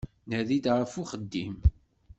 Nadi-d 0.29 0.65
ɣef 0.77 0.93
uxeddim. 1.01 1.55